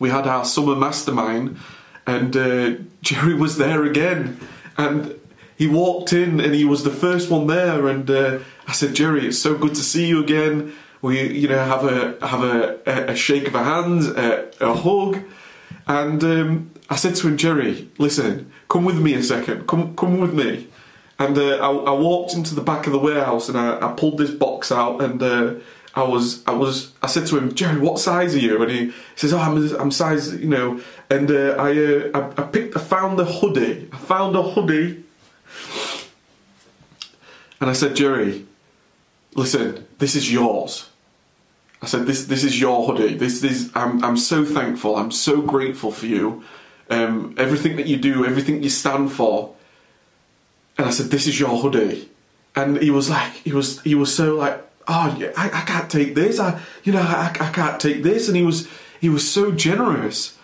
we 0.00 0.10
had 0.10 0.26
our 0.26 0.44
summer 0.44 0.74
mastermind, 0.74 1.58
and 2.06 2.36
uh, 2.36 2.74
Jerry 3.02 3.34
was 3.34 3.56
there 3.56 3.84
again 3.84 4.40
and 4.80 5.20
he 5.56 5.66
walked 5.66 6.12
in 6.12 6.40
and 6.40 6.54
he 6.54 6.64
was 6.64 6.84
the 6.84 6.90
first 6.90 7.30
one 7.30 7.46
there. 7.46 7.86
And 7.86 8.10
uh, 8.10 8.38
I 8.66 8.72
said 8.72 8.94
Jerry 8.94 9.26
it's 9.26 9.38
so 9.38 9.56
good 9.56 9.74
to 9.74 9.82
see 9.82 10.06
you 10.06 10.22
again. 10.22 10.72
We 11.02 11.32
you 11.32 11.48
know 11.48 11.62
have 11.64 11.84
a 11.84 12.26
have 12.26 12.42
a, 12.42 12.80
a 13.12 13.14
shake 13.14 13.46
of 13.46 13.54
a 13.54 13.62
hand 13.62 14.04
a, 14.04 14.50
a 14.64 14.74
hug. 14.74 15.22
And 15.86 16.22
um, 16.24 16.70
I 16.88 16.96
said 16.96 17.14
to 17.16 17.28
him 17.28 17.36
Jerry 17.36 17.90
listen 17.98 18.50
come 18.68 18.84
with 18.84 18.98
me 18.98 19.12
a 19.14 19.22
second. 19.22 19.66
Come 19.66 19.94
come 19.96 20.18
with 20.18 20.32
me. 20.32 20.68
And 21.18 21.36
uh, 21.36 21.56
I, 21.56 21.68
I, 21.68 21.92
walked 21.92 22.32
into 22.32 22.54
the 22.54 22.62
back 22.62 22.86
of 22.86 22.94
the 22.94 22.98
warehouse 22.98 23.50
and 23.50 23.58
I, 23.58 23.76
I 23.86 23.92
pulled 23.92 24.16
this 24.16 24.30
box 24.30 24.72
out 24.72 25.02
and 25.02 25.22
uh, 25.22 25.54
I 25.94 26.02
was 26.02 26.42
I 26.46 26.52
was 26.52 26.92
I 27.02 27.08
said 27.08 27.26
to 27.26 27.36
him 27.36 27.54
Jerry 27.54 27.78
what 27.78 27.98
size 27.98 28.34
are 28.34 28.38
you? 28.38 28.62
And 28.62 28.70
he 28.70 28.92
says 29.16 29.34
oh 29.34 29.38
I'm, 29.38 29.56
I'm 29.76 29.90
size 29.90 30.34
you 30.34 30.48
know. 30.48 30.80
And 31.10 31.30
uh, 31.30 31.56
I, 31.58 31.68
uh, 31.76 32.10
I, 32.14 32.42
I 32.42 32.44
I 32.44 32.46
found 33.00 33.18
the 33.18 33.24
hoodie. 33.24 33.88
I 33.92 33.96
found 33.96 34.36
a 34.36 34.42
hoodie, 34.42 35.02
and 37.58 37.70
I 37.70 37.72
said, 37.72 37.96
Jerry, 37.96 38.44
listen, 39.34 39.86
this 39.98 40.14
is 40.14 40.30
yours. 40.30 40.90
I 41.80 41.86
said, 41.86 42.04
this 42.06 42.26
this 42.26 42.44
is 42.44 42.60
your 42.60 42.86
hoodie. 42.86 43.14
This 43.14 43.42
is 43.42 43.70
I'm 43.74 44.04
I'm 44.04 44.18
so 44.18 44.44
thankful. 44.44 44.96
I'm 44.96 45.10
so 45.10 45.40
grateful 45.40 45.90
for 45.92 46.06
you. 46.06 46.44
Um, 46.90 47.34
everything 47.38 47.76
that 47.76 47.86
you 47.86 47.96
do, 47.96 48.26
everything 48.26 48.62
you 48.62 48.68
stand 48.68 49.12
for. 49.12 49.54
And 50.76 50.86
I 50.86 50.90
said, 50.90 51.06
this 51.06 51.26
is 51.26 51.40
your 51.40 51.56
hoodie. 51.62 52.08
And 52.54 52.82
he 52.82 52.90
was 52.90 53.08
like, 53.08 53.32
he 53.32 53.52
was 53.52 53.80
he 53.80 53.94
was 53.94 54.14
so 54.14 54.34
like, 54.34 54.60
oh, 54.88 55.16
I, 55.38 55.46
I 55.46 55.62
can't 55.62 55.90
take 55.90 56.14
this. 56.14 56.38
I 56.38 56.60
you 56.84 56.92
know 56.92 57.00
I, 57.00 57.34
I 57.40 57.50
can't 57.50 57.80
take 57.80 58.02
this. 58.02 58.28
And 58.28 58.36
he 58.36 58.42
was 58.42 58.68
he 59.00 59.08
was 59.08 59.24
so 59.30 59.52
generous. 59.52 60.36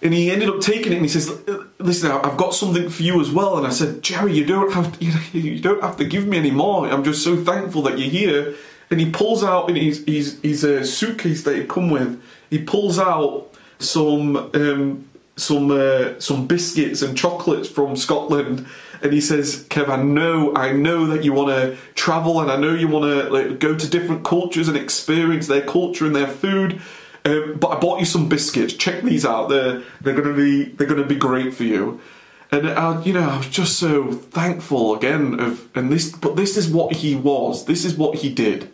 And 0.00 0.14
he 0.14 0.30
ended 0.30 0.48
up 0.48 0.60
taking 0.60 0.92
it 0.92 0.96
and 0.96 1.04
he 1.04 1.08
says, 1.08 1.30
"Listen, 1.78 2.12
I've 2.12 2.36
got 2.36 2.54
something 2.54 2.88
for 2.88 3.02
you 3.02 3.20
as 3.20 3.30
well." 3.30 3.58
And 3.58 3.66
I 3.66 3.70
said, 3.70 4.02
"Jerry, 4.02 4.32
you 4.32 4.44
don't 4.44 4.72
have 4.72 4.98
to, 4.98 5.04
you 5.32 5.58
don't 5.58 5.82
have 5.82 5.96
to 5.96 6.04
give 6.04 6.26
me 6.26 6.36
any 6.38 6.52
more. 6.52 6.86
I'm 6.88 7.02
just 7.02 7.24
so 7.24 7.36
thankful 7.36 7.82
that 7.82 7.98
you're 7.98 8.10
here." 8.10 8.54
And 8.90 9.00
he 9.00 9.10
pulls 9.10 9.42
out 9.42 9.68
in 9.68 9.76
his 9.76 10.04
his, 10.06 10.38
his 10.42 10.64
uh, 10.64 10.84
suitcase 10.84 11.42
that 11.42 11.56
he'd 11.56 11.68
come 11.68 11.90
with. 11.90 12.22
He 12.48 12.58
pulls 12.62 12.98
out 12.98 13.52
some 13.78 14.36
um, 14.54 15.08
some 15.36 15.70
uh, 15.70 16.18
some 16.20 16.46
biscuits 16.46 17.02
and 17.02 17.16
chocolates 17.16 17.68
from 17.68 17.96
Scotland, 17.96 18.66
and 19.02 19.12
he 19.12 19.20
says, 19.20 19.64
"Kev, 19.68 19.88
I 19.88 20.00
know 20.00 20.54
I 20.54 20.72
know 20.72 21.06
that 21.06 21.24
you 21.24 21.32
want 21.32 21.48
to 21.48 21.76
travel, 21.94 22.40
and 22.40 22.52
I 22.52 22.56
know 22.56 22.72
you 22.72 22.86
want 22.86 23.04
to 23.04 23.30
like, 23.30 23.58
go 23.58 23.76
to 23.76 23.88
different 23.88 24.24
cultures 24.24 24.68
and 24.68 24.76
experience 24.76 25.48
their 25.48 25.62
culture 25.62 26.06
and 26.06 26.14
their 26.14 26.28
food." 26.28 26.80
Um, 27.28 27.58
but 27.58 27.68
I 27.68 27.78
bought 27.78 28.00
you 28.00 28.06
some 28.06 28.28
biscuits. 28.28 28.74
Check 28.74 29.02
these 29.02 29.24
out. 29.26 29.48
They're 29.48 29.82
they're 30.00 30.14
gonna 30.14 30.34
be 30.34 30.64
they're 30.64 30.86
gonna 30.86 31.06
be 31.06 31.16
great 31.16 31.54
for 31.54 31.64
you. 31.64 32.00
And 32.50 32.66
I, 32.70 33.02
you 33.02 33.12
know, 33.12 33.28
I 33.28 33.36
was 33.36 33.48
just 33.48 33.78
so 33.78 34.10
thankful 34.12 34.94
again 34.94 35.38
of 35.38 35.68
and 35.76 35.92
this. 35.92 36.10
But 36.10 36.36
this 36.36 36.56
is 36.56 36.68
what 36.68 36.96
he 36.96 37.14
was. 37.14 37.66
This 37.66 37.84
is 37.84 37.94
what 37.94 38.18
he 38.18 38.32
did. 38.32 38.70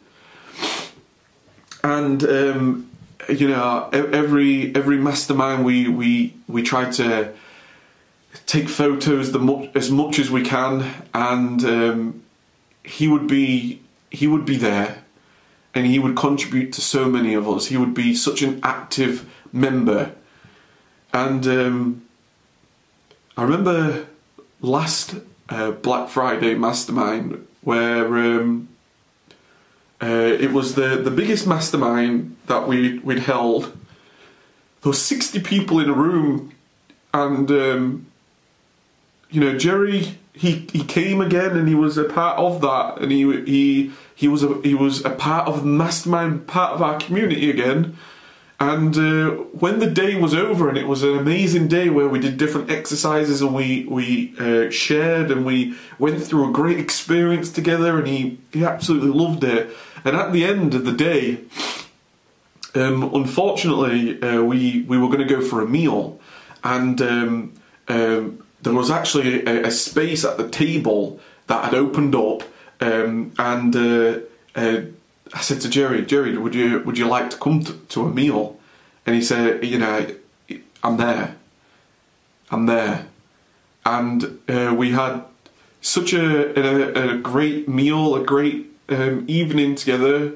And 1.83 2.23
um, 2.25 2.91
you 3.29 3.49
know, 3.49 3.89
every 3.93 4.75
every 4.75 4.99
mastermind 4.99 5.65
we 5.65 5.89
we 5.89 6.35
we 6.47 6.63
try 6.63 6.91
to 6.93 7.33
take 8.47 8.69
photos 8.69 9.33
the 9.33 9.39
much, 9.39 9.71
as 9.75 9.91
much 9.91 10.19
as 10.19 10.31
we 10.31 10.43
can, 10.43 10.93
and 11.13 11.65
um, 11.65 12.23
he 12.85 13.09
would 13.09 13.27
be 13.27 13.81
he 14.11 14.27
would 14.27 14.45
be 14.45 14.57
there 14.57 15.04
and 15.75 15.87
he 15.87 15.99
would 15.99 16.17
contribute 16.17 16.73
to 16.73 16.81
so 16.81 17.09
many 17.09 17.35
of 17.35 17.49
us. 17.49 17.67
He 17.67 17.77
would 17.77 17.95
be 17.95 18.15
such 18.15 18.43
an 18.43 18.61
active 18.63 19.29
member. 19.53 20.13
And 21.13 21.47
um, 21.47 22.07
I 23.37 23.43
remember 23.43 24.07
last 24.61 25.17
uh, 25.49 25.73
Black 25.73 26.09
Friday 26.09 26.55
mastermind 26.55 27.47
where 27.63 28.07
um, 28.19 28.69
uh, 30.03 30.07
it 30.07 30.53
was 30.53 30.75
the, 30.75 30.97
the 30.97 31.11
biggest 31.11 31.47
mastermind 31.47 32.37
that 32.47 32.69
we, 32.69 32.99
we'd 33.01 33.21
held. 33.21 33.65
There 34.83 34.91
were 34.91 34.93
60 34.93 35.41
people 35.41 35.81
in 35.81 35.89
a 35.89 35.95
room, 35.95 36.53
and 37.15 37.51
um, 37.51 38.07
you 39.31 39.41
know, 39.41 39.57
Jerry 39.57 40.19
he 40.35 40.67
he 40.73 40.83
came 40.83 41.21
again 41.21 41.57
and 41.57 41.69
he 41.69 41.75
was 41.75 41.97
a 41.97 42.05
part 42.05 42.39
of 42.39 42.61
that 42.61 43.01
and 43.01 43.13
he 43.13 43.23
he 43.45 43.93
he 44.15 44.29
was 44.29 44.43
a 44.43 44.61
he 44.63 44.75
was 44.75 45.05
a 45.05 45.11
part 45.11 45.49
of 45.49 45.65
mastermind 45.65 46.47
part 46.47 46.73
of 46.73 46.83
our 46.83 46.99
community 46.99 47.51
again. 47.51 47.97
And 48.61 48.97
uh, 48.97 49.31
when 49.53 49.81
the 49.81 49.91
day 49.91 50.15
was 50.15 50.33
over 50.33 50.69
and 50.69 50.79
it 50.79 50.87
was 50.87 51.03
an 51.03 51.19
amazing 51.19 51.67
day 51.67 51.91
where 51.91 52.09
we 52.09 52.21
did 52.21 52.37
different 52.37 52.71
exercises 52.71 53.43
and 53.43 53.55
we 53.55 53.85
we 53.85 54.35
uh, 54.39 54.71
shared 54.71 55.31
and 55.31 55.47
we 55.47 55.77
went 55.99 56.23
through 56.23 56.51
a 56.51 56.53
great 56.53 56.79
experience 56.79 57.51
together 57.51 57.99
and 57.99 58.07
he 58.07 58.39
he 58.53 58.65
absolutely 58.65 59.11
loved 59.11 59.45
it. 59.45 59.71
And 60.05 60.17
at 60.17 60.33
the 60.33 60.45
end 60.45 60.75
of 60.75 60.85
the 60.85 60.93
day 60.93 61.41
um, 62.75 63.15
unfortunately 63.15 64.21
uh, 64.21 64.43
we 64.43 64.83
we 64.83 64.99
were 64.99 65.07
going 65.07 65.27
to 65.27 65.35
go 65.35 65.41
for 65.41 65.61
a 65.61 65.67
meal 65.67 66.21
and 66.65 67.01
um, 67.03 67.53
um, 67.89 68.44
there 68.65 68.75
was 68.75 68.91
actually 68.91 69.45
a, 69.47 69.67
a, 69.67 69.71
space 69.71 70.25
at 70.25 70.37
the 70.39 70.49
table 70.49 71.21
that 71.47 71.65
had 71.65 71.75
opened 71.75 72.15
up, 72.15 72.43
um, 72.81 73.33
and 73.39 73.77
uh, 73.77 74.19
uh, 74.55 74.81
I 75.33 75.41
said 75.41 75.61
to 75.61 75.69
Jerry, 75.69 76.05
Jerry, 76.05 76.37
would 76.37 76.55
you 76.55 76.81
would 76.81 76.99
you 76.99 77.07
like 77.07 77.31
to 77.31 77.37
come 77.37 77.63
to, 77.63 77.73
to, 77.73 78.07
a 78.07 78.11
meal? 78.11 78.59
And 79.07 79.15
he 79.15 79.23
said, 79.23 79.65
you 79.65 79.79
know, 79.79 80.15
I'm 80.83 80.97
there, 80.97 81.37
I'm 82.51 82.67
there, 82.67 83.07
and 83.85 84.41
uh, 84.49 84.75
we 84.77 84.93
had 84.93 85.23
such 85.83 86.15
a, 86.15 86.59
a, 86.59 87.17
a, 87.17 87.19
great 87.19 87.69
meal, 87.69 88.15
a 88.17 88.25
great 88.25 88.73
um, 88.89 89.25
evening 89.29 89.75
together. 89.75 90.33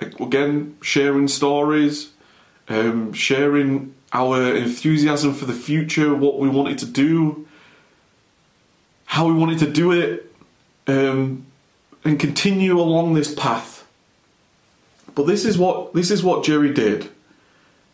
Again, 0.00 0.76
sharing 0.80 1.26
stories, 1.26 2.12
um, 2.68 3.12
sharing 3.12 3.94
our 4.12 4.54
enthusiasm 4.54 5.34
for 5.34 5.46
the 5.46 5.52
future, 5.52 6.14
what 6.14 6.38
we 6.38 6.48
wanted 6.48 6.78
to 6.78 6.86
do, 6.86 7.46
how 9.12 9.26
we 9.26 9.34
wanted 9.34 9.58
to 9.58 9.70
do 9.70 9.92
it, 9.92 10.34
um, 10.86 11.44
and 12.02 12.18
continue 12.18 12.80
along 12.80 13.12
this 13.12 13.34
path. 13.34 13.86
But 15.14 15.26
this 15.26 15.44
is 15.44 15.58
what 15.58 15.92
this 15.92 16.10
is 16.10 16.24
what 16.24 16.44
Jerry 16.44 16.72
did. 16.72 17.10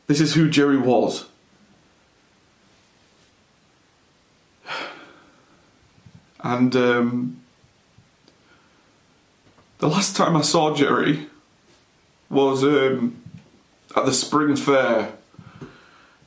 This 0.06 0.20
is 0.20 0.34
who 0.34 0.48
Jerry 0.48 0.78
was. 0.78 1.24
And 6.40 6.76
um, 6.76 7.40
the 9.78 9.88
last 9.88 10.14
time 10.14 10.36
I 10.36 10.42
saw 10.42 10.72
Jerry, 10.72 11.26
was 12.30 12.62
um, 12.62 13.20
at 13.96 14.06
the 14.06 14.12
spring 14.12 14.54
fair, 14.54 15.14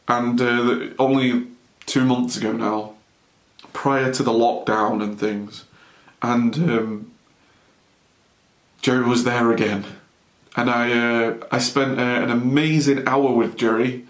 and 0.10 0.42
uh, 0.42 0.88
only 1.00 1.48
two 1.86 2.04
months 2.04 2.36
ago 2.36 2.52
now, 2.52 2.96
prior 3.74 4.12
to 4.14 4.24
the 4.24 4.32
lockdown 4.32 5.02
and 5.04 5.20
things, 5.20 5.66
and 6.22 6.56
um, 6.56 7.12
Jerry 8.82 9.06
was 9.06 9.24
there 9.24 9.52
again, 9.52 9.86
and 10.56 10.70
I 10.70 10.92
uh, 10.92 11.38
I 11.52 11.60
spent 11.60 12.00
uh, 12.00 12.04
an 12.04 12.30
amazing 12.30 13.08
hour 13.08 13.32
with 13.32 13.58
Jerry, 13.58 14.06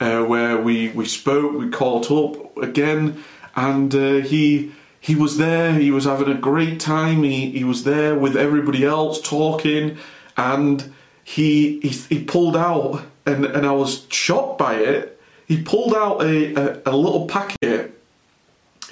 uh, 0.00 0.24
where 0.24 0.58
we 0.58 0.88
we 0.90 1.04
spoke, 1.06 1.52
we 1.52 1.70
caught 1.70 2.10
up 2.10 2.56
again, 2.58 3.22
and 3.54 3.94
uh, 3.94 4.14
he 4.16 4.72
he 5.00 5.14
was 5.14 5.36
there. 5.36 5.72
He 5.74 5.90
was 5.90 6.04
having 6.04 6.28
a 6.28 6.34
great 6.34 6.80
time. 6.80 7.22
He 7.22 7.50
he 7.50 7.64
was 7.64 7.84
there 7.84 8.14
with 8.14 8.36
everybody 8.36 8.84
else 8.84 9.20
talking, 9.20 9.98
and 10.36 10.92
he 11.22 11.80
he, 11.80 11.88
he 11.88 12.24
pulled 12.24 12.56
out, 12.56 13.02
and 13.24 13.44
and 13.44 13.66
I 13.66 13.72
was 13.72 14.06
shocked 14.10 14.58
by 14.58 14.74
it. 14.74 15.20
He 15.46 15.62
pulled 15.62 15.94
out 15.94 16.22
a, 16.22 16.54
a, 16.54 16.82
a 16.86 16.96
little 16.96 17.26
packet. 17.28 17.92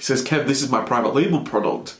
Says, 0.04 0.22
"Kev, 0.22 0.46
this 0.46 0.60
is 0.60 0.70
my 0.70 0.82
private 0.82 1.14
label 1.14 1.40
product." 1.40 1.96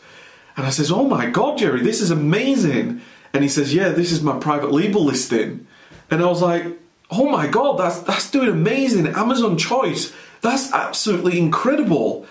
And 0.58 0.66
I 0.66 0.70
says, 0.70 0.92
"Oh 0.92 1.08
my 1.08 1.25
god, 1.30 1.56
Jerry, 1.56 1.80
this 1.80 2.02
is 2.02 2.11
amazing!" 2.11 3.00
And 3.32 3.42
he 3.42 3.49
says, 3.49 3.75
"Yeah, 3.75 3.88
this 3.88 4.12
is 4.12 4.20
my 4.20 4.38
private 4.38 4.70
label 4.70 5.02
listing." 5.02 5.66
And 6.11 6.23
I 6.23 6.26
was 6.26 6.42
like, 6.42 6.66
"Oh 7.11 7.30
my 7.30 7.46
god, 7.46 7.78
that's 7.78 8.00
that's 8.00 8.30
doing 8.30 8.50
amazing! 8.50 9.06
Amazon 9.06 9.56
Choice, 9.56 10.12
that's 10.42 10.70
absolutely 10.73 11.38
incredible!" 11.38 12.26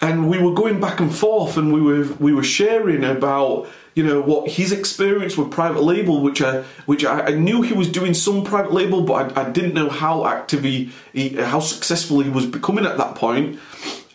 And 0.00 0.30
we 0.30 0.38
were 0.38 0.54
going 0.54 0.80
back 0.80 0.98
and 0.98 1.14
forth, 1.14 1.58
and 1.58 1.74
we 1.74 1.82
were 1.82 2.04
we 2.18 2.32
were 2.32 2.42
sharing 2.42 3.04
about 3.04 3.68
you 3.94 4.04
know 4.04 4.22
what 4.22 4.48
his 4.48 4.72
experience 4.72 5.36
with 5.36 5.50
private 5.50 5.82
label, 5.82 6.22
which 6.22 6.40
I 6.40 6.62
which 6.86 7.04
I, 7.04 7.20
I 7.26 7.30
knew 7.32 7.60
he 7.60 7.74
was 7.74 7.90
doing 7.90 8.14
some 8.14 8.44
private 8.44 8.72
label, 8.72 9.02
but 9.02 9.36
I, 9.36 9.42
I 9.42 9.50
didn't 9.50 9.74
know 9.74 9.90
how 9.90 10.24
active 10.24 10.64
he, 10.64 10.90
he 11.12 11.36
how 11.36 11.60
successful 11.60 12.20
he 12.20 12.30
was 12.30 12.46
becoming 12.46 12.86
at 12.86 12.96
that 12.96 13.14
point. 13.14 13.58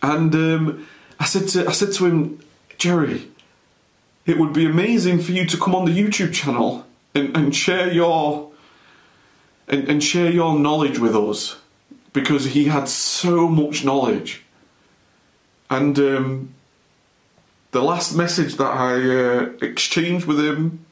And 0.01 0.34
um, 0.34 0.88
I 1.24 1.25
said 1.25 1.48
to 1.50 1.70
I 1.70 1.72
said 1.72 1.94
to 1.94 2.06
him, 2.06 2.39
Jerry, 2.77 3.30
it 4.25 4.38
would 4.38 4.51
be 4.51 4.65
amazing 4.65 5.20
for 5.22 5.32
you 5.32 5.46
to 5.46 5.56
come 5.58 5.74
on 5.74 5.86
the 5.86 5.98
YouTube 5.98 6.34
channel 6.34 6.86
and, 7.15 7.34
and 7.38 7.56
share 7.56 7.89
your 7.89 8.51
and, 9.70 9.88
and 9.88 10.03
share 10.03 10.30
your 10.30 10.60
knowledge 10.60 11.00
with 11.00 11.15
us 11.15 11.62
because 12.12 12.44
he 12.48 12.65
had 12.65 12.89
so 12.89 13.48
much 13.48 13.86
knowledge. 13.86 14.44
And 15.70 15.98
um, 15.98 16.53
the 17.72 17.82
last 17.82 18.13
message 18.18 18.58
that 18.58 18.74
I 18.74 18.94
uh, 18.94 19.53
exchanged 19.62 20.25
with 20.25 20.39
him 20.46 20.86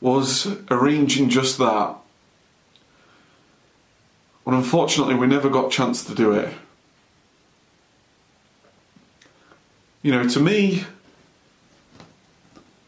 was 0.00 0.48
arranging 0.68 1.28
just 1.28 1.58
that. 1.58 1.94
But 4.44 4.54
unfortunately, 4.54 5.14
we 5.14 5.28
never 5.28 5.48
got 5.48 5.66
a 5.66 5.70
chance 5.70 6.02
to 6.06 6.12
do 6.12 6.32
it. 6.32 6.52
You 10.06 10.12
know, 10.12 10.28
to 10.28 10.38
me, 10.38 10.84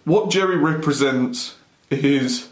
what 0.04 0.30
Jerry 0.30 0.56
represents 0.56 1.56
is 1.90 2.48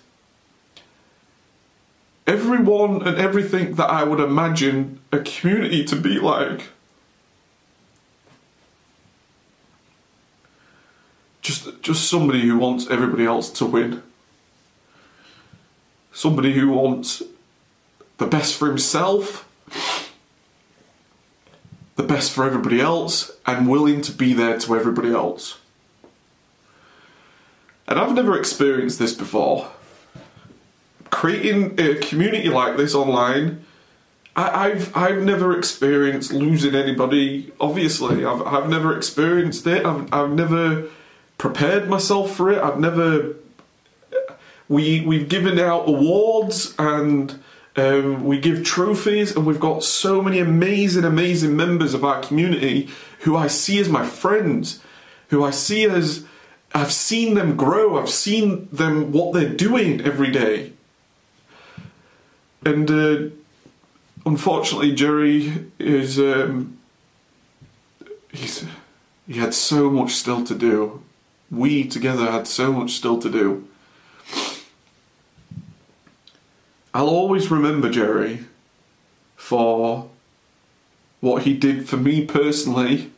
everyone 2.27 3.07
and 3.07 3.17
everything 3.17 3.77
that 3.77 3.89
I 3.89 4.03
would 4.03 4.19
imagine 4.19 4.99
a 5.13 5.21
community 5.21 5.85
to 5.85 5.95
be 5.95 6.19
like. 6.19 6.71
Just, 11.43 11.81
just 11.81 12.11
somebody 12.11 12.41
who 12.41 12.59
wants 12.59 12.89
everybody 12.91 13.25
else 13.25 13.51
to 13.51 13.67
win. 13.67 14.03
Somebody 16.13 16.55
who 16.55 16.71
wants 16.71 17.23
the 18.19 18.27
best 18.27 18.57
for 18.57 18.67
himself, 18.67 19.49
the 21.97 22.03
best 22.03 22.31
for 22.31 22.45
everybody 22.45 22.81
else, 22.81 23.33
and 23.47 23.69
willing 23.69 24.01
to 24.03 24.13
be 24.13 24.33
there 24.33 24.59
to 24.59 24.77
everybody 24.77 25.13
else. 25.13 25.59
And 27.89 27.99
I've 27.99 28.15
never 28.15 28.39
experienced 28.39 28.99
this 28.99 29.15
before. 29.15 29.71
Creating 31.11 31.79
a 31.79 31.95
community 31.97 32.49
like 32.49 32.77
this 32.77 32.95
online, 32.95 33.65
I, 34.35 34.67
I've 34.67 34.97
I've 34.97 35.23
never 35.23 35.57
experienced 35.57 36.33
losing 36.33 36.75
anybody. 36.75 37.53
Obviously, 37.59 38.25
I've 38.25 38.43
I've 38.43 38.69
never 38.69 38.97
experienced 38.97 39.67
it. 39.67 39.87
I've 39.87 40.13
I've 40.13 40.31
never 40.31 40.89
prepared 41.39 41.89
myself 41.89 42.37
for 42.37 42.51
it. 42.51 42.59
I've 42.59 42.79
never. 42.79 43.37
We 44.69 45.01
we've 45.01 45.29
given 45.29 45.59
out 45.59 45.89
awards 45.89 46.75
and 46.79 47.39
um, 47.77 48.25
we 48.25 48.39
give 48.39 48.65
trophies, 48.65 49.37
and 49.37 49.47
we've 49.47 49.61
got 49.61 49.85
so 49.85 50.23
many 50.23 50.39
amazing, 50.39 51.05
amazing 51.05 51.57
members 51.57 51.93
of 51.93 52.05
our 52.05 52.21
community 52.23 52.89
who 53.21 53.37
I 53.37 53.49
see 53.49 53.79
as 53.79 53.89
my 53.89 54.07
friends, 54.07 54.81
who 55.29 55.45
I 55.45 55.51
see 55.51 55.85
as 55.85 56.25
I've 56.75 56.93
seen 56.93 57.35
them 57.35 57.57
grow. 57.57 57.99
I've 57.99 58.11
seen 58.11 58.69
them 58.73 59.13
what 59.13 59.35
they're 59.35 59.49
doing 59.49 60.01
every 60.01 60.31
day. 60.31 60.73
And 62.65 62.91
uh, 62.91 63.35
unfortunately, 64.25 64.95
Jerry 64.95 65.67
is 65.79 66.19
um, 66.19 66.79
he's 68.33 68.65
he 69.27 69.35
had 69.35 69.55
so 69.55 69.91
much 69.91 70.13
still 70.13 70.45
to 70.45 70.55
do. 70.55 71.03
We 71.51 71.87
together 71.87 72.31
had 72.31 72.47
so 72.47 72.73
much 72.73 72.93
still 72.93 73.19
to 73.21 73.31
do. 73.31 73.69
I'll 76.97 77.11
always 77.11 77.51
remember 77.51 77.91
Jerry 77.91 78.47
for 79.37 80.09
what 81.21 81.43
he 81.43 81.53
did 81.53 81.87
for 81.87 81.99
me 81.99 82.25
personally, 82.25 83.13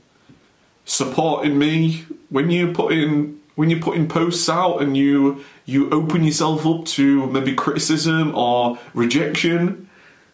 supporting 0.85 1.57
me. 1.57 2.05
When 2.29 2.51
you 2.51 2.73
put 2.73 2.93
in 2.93 3.41
when 3.55 3.71
you 3.71 3.79
put 3.79 3.97
in 3.97 4.09
posts 4.09 4.49
out 4.49 4.83
and 4.83 4.97
you 4.97 5.45
you 5.65 5.89
open 5.91 6.25
yourself 6.25 6.67
up 6.67 6.87
to 6.87 7.29
maybe 7.29 7.55
criticism 7.55 8.35
or 8.35 8.81
rejection 8.95 9.89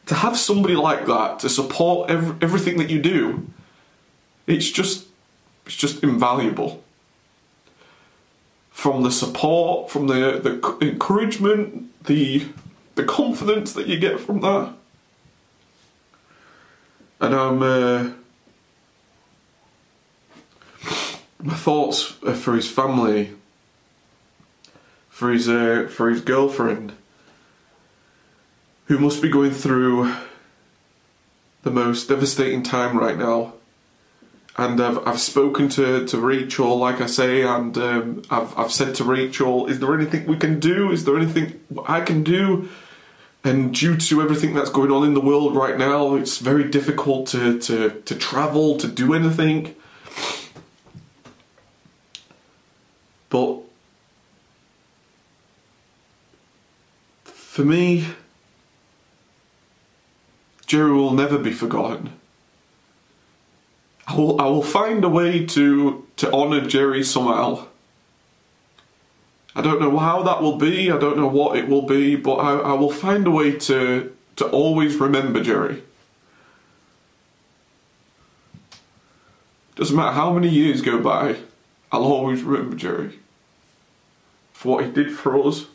to 0.06 0.14
have 0.14 0.38
somebody 0.38 0.74
like 0.74 1.04
that 1.04 1.40
to 1.40 1.50
support 1.50 2.08
ev- 2.08 2.42
everything 2.42 2.78
that 2.78 2.88
you 2.88 2.98
do 2.98 3.46
it's 4.46 4.70
just 4.70 5.06
it's 5.66 5.76
just 5.76 6.02
invaluable. 6.02 6.82
From 8.70 9.02
the 9.02 9.10
support 9.10 9.90
from 9.90 10.06
the 10.06 10.40
the 10.40 10.78
encouragement 10.80 12.04
the 12.06 12.46
the 12.94 13.04
confidence 13.04 13.72
that 13.72 13.86
you 13.86 13.98
get 13.98 14.20
from 14.20 14.40
that 14.40 14.74
and 17.24 17.34
I'm 17.34 17.62
uh, 17.62 18.10
my 21.42 21.54
thoughts 21.54 22.16
are 22.22 22.34
for 22.34 22.54
his 22.54 22.70
family, 22.70 23.32
for 25.08 25.30
his 25.30 25.48
uh, 25.48 25.88
for 25.90 26.10
his 26.10 26.20
girlfriend, 26.20 26.92
who 28.86 28.98
must 28.98 29.22
be 29.22 29.28
going 29.28 29.52
through 29.52 30.14
the 31.62 31.70
most 31.70 32.08
devastating 32.08 32.62
time 32.62 32.98
right 32.98 33.16
now. 33.16 33.54
And 34.56 34.80
I've 34.80 35.06
I've 35.06 35.20
spoken 35.20 35.68
to, 35.70 36.06
to 36.06 36.18
Rachel, 36.18 36.76
like 36.76 37.00
I 37.00 37.06
say, 37.06 37.42
and 37.42 37.76
um, 37.76 38.22
I've 38.30 38.56
I've 38.56 38.72
said 38.72 38.94
to 38.96 39.04
Rachel, 39.04 39.66
is 39.66 39.80
there 39.80 39.94
anything 39.94 40.26
we 40.26 40.36
can 40.36 40.60
do? 40.60 40.92
Is 40.92 41.04
there 41.04 41.16
anything 41.16 41.60
I 41.88 42.02
can 42.02 42.22
do? 42.22 42.68
And 43.46 43.74
due 43.74 43.94
to 43.94 44.22
everything 44.22 44.54
that's 44.54 44.70
going 44.70 44.90
on 44.90 45.06
in 45.06 45.12
the 45.12 45.20
world 45.20 45.54
right 45.54 45.76
now, 45.76 46.14
it's 46.14 46.38
very 46.38 46.64
difficult 46.64 47.28
to, 47.28 47.58
to, 47.58 48.00
to 48.00 48.14
travel, 48.14 48.78
to 48.78 48.88
do 48.88 49.12
anything. 49.12 49.74
But 53.28 53.60
for 57.24 57.64
me, 57.64 58.06
Jerry 60.64 60.92
will 60.92 61.12
never 61.12 61.36
be 61.36 61.52
forgotten. 61.52 62.14
I 64.06 64.16
will, 64.16 64.40
I 64.40 64.46
will 64.46 64.62
find 64.62 65.04
a 65.04 65.08
way 65.10 65.44
to, 65.44 66.06
to 66.16 66.32
honour 66.32 66.62
Jerry 66.62 67.04
somehow. 67.04 67.66
I 69.56 69.62
don't 69.62 69.80
know 69.80 69.96
how 69.98 70.22
that 70.22 70.42
will 70.42 70.56
be, 70.56 70.90
I 70.90 70.98
don't 70.98 71.16
know 71.16 71.28
what 71.28 71.56
it 71.56 71.68
will 71.68 71.82
be, 71.82 72.16
but 72.16 72.34
I, 72.34 72.54
I 72.54 72.72
will 72.72 72.90
find 72.90 73.26
a 73.26 73.30
way 73.30 73.52
to, 73.52 74.14
to 74.36 74.46
always 74.46 74.96
remember 74.96 75.42
Jerry. 75.42 75.82
Doesn't 79.76 79.94
matter 79.94 80.12
how 80.12 80.32
many 80.32 80.48
years 80.48 80.82
go 80.82 81.00
by, 81.00 81.36
I'll 81.92 82.04
always 82.04 82.42
remember 82.42 82.76
Jerry 82.76 83.18
for 84.52 84.76
what 84.76 84.84
he 84.86 84.90
did 84.90 85.12
for 85.12 85.46
us, 85.46 85.66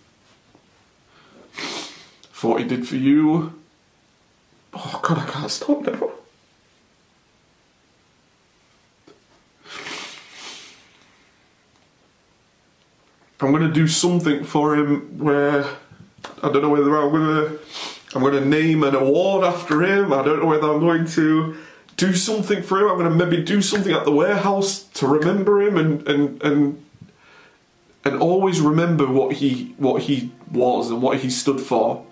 for 2.31 2.51
what 2.51 2.61
he 2.61 2.67
did 2.67 2.87
for 2.87 2.95
you. 2.95 3.53
Oh 4.73 4.99
god, 5.03 5.19
I 5.19 5.25
can't 5.25 5.51
stop 5.51 5.81
now. 5.83 6.11
I'm 13.41 13.53
to 13.53 13.71
do 13.71 13.87
something 13.87 14.43
for 14.43 14.75
him 14.75 15.17
where 15.17 15.63
I 16.43 16.51
don't 16.51 16.61
know 16.61 16.69
whether 16.69 16.95
I'm 16.97 17.11
gonna 17.11 17.57
I'm 18.13 18.21
gonna 18.21 18.45
name 18.45 18.83
an 18.83 18.95
award 18.95 19.45
after 19.45 19.81
him. 19.81 20.11
I 20.11 20.23
don't 20.23 20.39
know 20.39 20.45
whether 20.45 20.69
I'm 20.71 20.79
going 20.79 21.05
to 21.05 21.55
do 21.95 22.13
something 22.13 22.61
for 22.61 22.79
him. 22.79 22.89
I'm 22.89 22.97
gonna 22.97 23.15
maybe 23.15 23.41
do 23.41 23.61
something 23.61 23.93
at 23.93 24.03
the 24.03 24.11
warehouse 24.11 24.83
to 24.95 25.07
remember 25.07 25.61
him 25.61 25.77
and 25.77 26.07
and 26.07 26.43
and 26.43 26.85
and 28.03 28.21
always 28.21 28.59
remember 28.59 29.07
what 29.07 29.33
he 29.35 29.73
what 29.77 30.03
he 30.03 30.31
was 30.51 30.91
and 30.91 31.01
what 31.01 31.19
he 31.19 31.29
stood 31.29 31.61
for. 31.61 32.05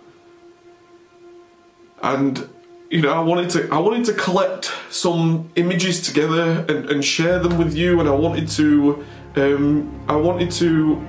And 2.02 2.48
you 2.90 3.02
know, 3.02 3.12
I 3.12 3.20
wanted 3.20 3.50
to 3.52 3.70
I 3.70 3.80
wanted 3.80 4.06
to 4.06 4.14
collect 4.14 4.72
some 4.90 5.52
images 5.58 6.02
together 6.02 6.66
and, 6.70 6.90
and 6.90 7.04
share 7.04 7.40
them 7.40 7.58
with 7.58 7.76
you, 7.76 8.00
and 8.00 8.08
I 8.08 8.14
wanted 8.14 8.48
to 8.50 9.04
um, 9.36 10.06
I 10.08 10.16
wanted 10.16 10.52
to 10.52 11.06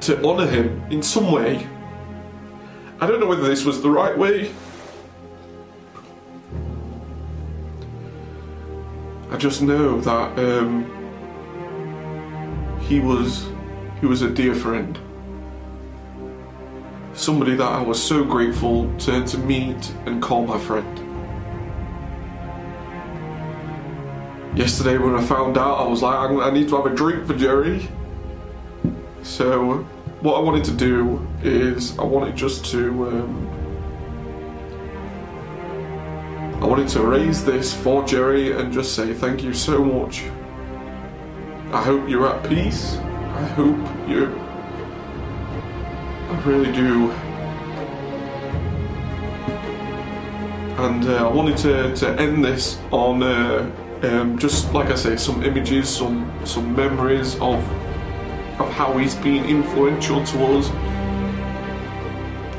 to 0.00 0.22
honour 0.24 0.46
him 0.46 0.82
in 0.90 1.02
some 1.02 1.30
way. 1.30 1.66
I 3.00 3.06
don't 3.06 3.20
know 3.20 3.26
whether 3.26 3.46
this 3.46 3.64
was 3.64 3.82
the 3.82 3.90
right 3.90 4.16
way. 4.16 4.52
I 9.30 9.36
just 9.36 9.62
know 9.62 10.00
that 10.00 10.38
um, 10.38 10.84
he 12.80 13.00
was 13.00 13.48
he 14.00 14.06
was 14.06 14.22
a 14.22 14.30
dear 14.30 14.54
friend. 14.54 14.98
Somebody 17.12 17.54
that 17.54 17.68
I 17.68 17.82
was 17.82 18.02
so 18.02 18.24
grateful 18.24 18.92
to, 18.98 19.24
to 19.24 19.38
meet 19.38 19.92
and 20.06 20.22
call 20.22 20.46
my 20.46 20.58
friend. 20.58 20.98
Yesterday 24.56 24.98
when 24.98 25.14
I 25.14 25.24
found 25.24 25.58
out, 25.58 25.78
I 25.78 25.86
was 25.86 26.02
like, 26.02 26.30
I 26.30 26.50
need 26.50 26.68
to 26.70 26.76
have 26.76 26.86
a 26.86 26.94
drink 26.94 27.26
for 27.26 27.34
Jerry. 27.34 27.88
So 29.40 29.86
what 30.20 30.34
I 30.34 30.40
wanted 30.40 30.64
to 30.64 30.72
do 30.72 31.26
is 31.42 31.98
I 31.98 32.04
wanted 32.04 32.36
just 32.36 32.62
to 32.72 33.08
um, 33.08 33.48
I 36.62 36.66
wanted 36.66 36.88
to 36.88 37.00
raise 37.00 37.42
this 37.42 37.72
for 37.72 38.04
Jerry 38.04 38.52
and 38.52 38.70
just 38.70 38.94
say 38.94 39.14
thank 39.14 39.42
you 39.42 39.54
so 39.54 39.82
much. 39.82 40.24
I 41.72 41.82
hope 41.82 42.06
you're 42.06 42.28
at 42.28 42.46
peace. 42.50 42.98
I 42.98 43.46
hope 43.56 43.78
you 44.06 44.38
I 46.28 46.42
really 46.44 46.70
do. 46.72 47.10
And 50.84 51.02
uh, 51.08 51.26
I 51.26 51.32
wanted 51.32 51.56
to, 51.56 51.96
to 51.96 52.08
end 52.20 52.44
this 52.44 52.78
on 52.90 53.22
uh, 53.22 53.70
um, 54.02 54.38
just 54.38 54.74
like 54.74 54.90
I 54.90 54.96
say, 54.96 55.16
some 55.16 55.42
images, 55.42 55.88
some 55.88 56.30
some 56.44 56.76
memories 56.76 57.36
of 57.40 57.64
of 58.60 58.70
how 58.72 58.96
he's 58.98 59.14
been 59.16 59.44
influential 59.44 60.24
to 60.24 60.44
us, 60.44 60.70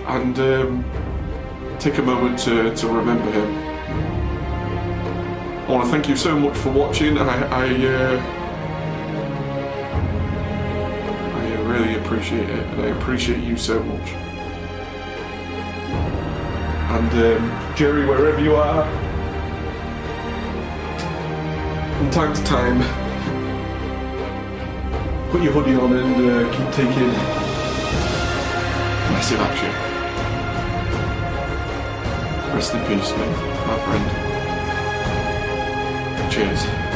and 0.08 0.38
um, 0.40 0.84
take 1.80 1.98
a 1.98 2.02
moment 2.02 2.38
to, 2.40 2.76
to 2.76 2.88
remember 2.88 3.32
him. 3.32 3.58
I 5.68 5.72
want 5.72 5.86
to 5.86 5.92
thank 5.92 6.10
you 6.10 6.16
so 6.16 6.38
much 6.38 6.58
for 6.58 6.72
watching. 6.72 7.18
I 7.18 7.44
I, 7.48 7.68
uh, 7.88 8.20
I 11.38 11.40
really 11.62 11.96
appreciate 11.96 12.50
it, 12.50 12.66
and 12.68 12.82
I 12.82 12.88
appreciate 12.88 13.44
you 13.44 13.56
so 13.56 13.82
much. 13.84 14.10
And 16.92 17.12
um, 17.12 17.76
Jerry, 17.76 18.06
wherever 18.06 18.42
you 18.42 18.56
are, 18.56 18.86
from 21.98 22.10
time 22.12 22.34
to 22.34 22.44
time, 22.44 23.01
put 25.32 25.42
your 25.42 25.54
hoodie 25.54 25.76
on 25.76 25.94
and 25.96 26.30
uh, 26.30 26.44
keep 26.52 26.70
taking 26.74 27.08
massive 29.14 29.40
action. 29.40 29.72
Rest 32.54 32.74
in 32.74 32.82
peace, 32.82 33.12
mate, 33.12 33.38
my 33.66 33.78
friend. 33.86 34.06
Cheers. 36.30 36.91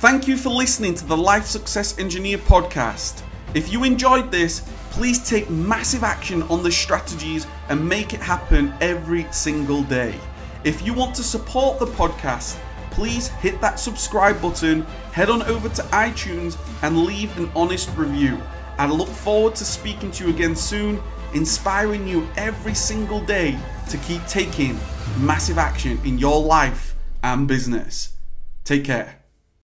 Thank 0.00 0.26
you 0.26 0.38
for 0.38 0.48
listening 0.48 0.94
to 0.94 1.04
the 1.04 1.14
Life 1.14 1.44
Success 1.44 1.98
Engineer 1.98 2.38
podcast. 2.38 3.22
If 3.52 3.70
you 3.70 3.84
enjoyed 3.84 4.30
this, 4.30 4.60
please 4.92 5.22
take 5.28 5.50
massive 5.50 6.04
action 6.04 6.40
on 6.44 6.62
the 6.62 6.72
strategies 6.72 7.46
and 7.68 7.86
make 7.86 8.14
it 8.14 8.20
happen 8.20 8.72
every 8.80 9.30
single 9.30 9.82
day. 9.82 10.18
If 10.64 10.80
you 10.86 10.94
want 10.94 11.14
to 11.16 11.22
support 11.22 11.78
the 11.78 11.84
podcast, 11.84 12.58
please 12.90 13.28
hit 13.28 13.60
that 13.60 13.78
subscribe 13.78 14.40
button, 14.40 14.84
head 15.12 15.28
on 15.28 15.42
over 15.42 15.68
to 15.68 15.82
iTunes, 15.92 16.56
and 16.82 17.04
leave 17.04 17.36
an 17.36 17.52
honest 17.54 17.94
review. 17.94 18.40
I 18.78 18.86
look 18.86 19.08
forward 19.08 19.54
to 19.56 19.66
speaking 19.66 20.10
to 20.12 20.24
you 20.24 20.30
again 20.30 20.56
soon, 20.56 20.98
inspiring 21.34 22.08
you 22.08 22.26
every 22.38 22.74
single 22.74 23.20
day 23.20 23.58
to 23.90 23.98
keep 23.98 24.24
taking 24.26 24.80
massive 25.18 25.58
action 25.58 26.00
in 26.06 26.16
your 26.16 26.40
life 26.40 26.94
and 27.22 27.46
business. 27.46 28.16
Take 28.64 28.86
care. 28.86 29.19